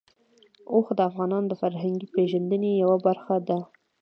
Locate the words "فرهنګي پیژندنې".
1.61-2.71